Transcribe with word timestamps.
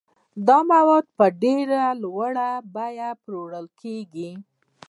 دا 0.47 0.57
مواد 0.71 1.05
په 1.17 1.25
ډېره 1.43 1.81
لوړه 2.01 2.49
بیه 2.73 3.09
پلورل 3.23 3.65
کیږي. 3.81 4.31